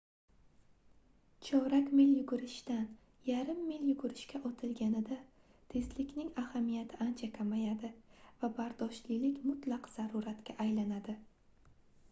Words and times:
chorak 1.47 1.89
mil 1.97 2.13
yugurishdan 2.19 2.85
yarim 3.25 3.59
mil 3.65 3.83
yugurishga 3.89 4.41
otilganida 4.49 5.17
tezlikning 5.73 6.31
ahamiyatini 6.43 7.01
ancha 7.05 7.29
kamayadi 7.35 7.91
va 8.45 8.49
bardoshlilik 8.61 9.37
mutlaq 9.51 9.87
zaruriyatga 9.97 10.57
aylanadi 10.67 11.17